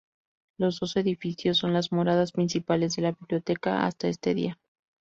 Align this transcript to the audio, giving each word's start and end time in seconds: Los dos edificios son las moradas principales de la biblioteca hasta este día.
Los 0.57 0.79
dos 0.79 0.95
edificios 0.97 1.59
son 1.59 1.73
las 1.73 1.91
moradas 1.91 2.31
principales 2.31 2.95
de 2.95 3.03
la 3.03 3.11
biblioteca 3.11 3.85
hasta 3.85 4.07
este 4.07 4.33
día. 4.33 4.57